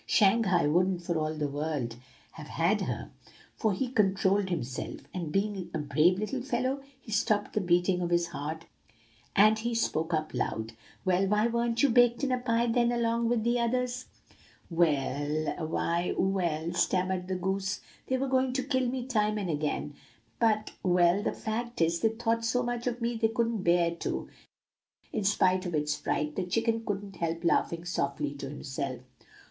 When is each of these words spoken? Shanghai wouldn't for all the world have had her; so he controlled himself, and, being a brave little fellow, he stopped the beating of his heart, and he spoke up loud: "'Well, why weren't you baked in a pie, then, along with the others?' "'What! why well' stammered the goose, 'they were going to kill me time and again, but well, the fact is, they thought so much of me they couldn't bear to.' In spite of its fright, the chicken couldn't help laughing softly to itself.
Shanghai 0.07 0.65
wouldn't 0.65 1.03
for 1.03 1.19
all 1.19 1.35
the 1.35 1.47
world 1.47 1.95
have 2.31 2.47
had 2.47 2.81
her; 2.81 3.11
so 3.61 3.69
he 3.69 3.87
controlled 3.89 4.49
himself, 4.49 5.01
and, 5.13 5.31
being 5.31 5.69
a 5.75 5.77
brave 5.77 6.17
little 6.17 6.41
fellow, 6.41 6.81
he 6.99 7.11
stopped 7.11 7.53
the 7.53 7.61
beating 7.61 8.01
of 8.01 8.09
his 8.09 8.29
heart, 8.29 8.65
and 9.35 9.59
he 9.59 9.75
spoke 9.75 10.11
up 10.11 10.33
loud: 10.33 10.73
"'Well, 11.05 11.27
why 11.27 11.45
weren't 11.45 11.83
you 11.83 11.89
baked 11.89 12.23
in 12.23 12.31
a 12.31 12.39
pie, 12.39 12.65
then, 12.65 12.91
along 12.91 13.29
with 13.29 13.43
the 13.43 13.59
others?' 13.59 14.07
"'What! 14.69 15.69
why 15.69 16.15
well' 16.17 16.73
stammered 16.73 17.27
the 17.27 17.35
goose, 17.35 17.81
'they 18.07 18.17
were 18.17 18.27
going 18.27 18.53
to 18.53 18.63
kill 18.63 18.87
me 18.87 19.05
time 19.05 19.37
and 19.37 19.51
again, 19.51 19.93
but 20.39 20.71
well, 20.81 21.21
the 21.21 21.31
fact 21.31 21.79
is, 21.79 21.99
they 21.99 22.09
thought 22.09 22.43
so 22.43 22.63
much 22.63 22.87
of 22.87 23.01
me 23.01 23.17
they 23.17 23.27
couldn't 23.27 23.61
bear 23.61 23.93
to.' 23.93 24.29
In 25.13 25.23
spite 25.25 25.67
of 25.67 25.75
its 25.75 25.95
fright, 25.95 26.35
the 26.35 26.43
chicken 26.47 26.83
couldn't 26.87 27.17
help 27.17 27.43
laughing 27.43 27.85
softly 27.85 28.33
to 28.33 28.47
itself. 28.49 29.01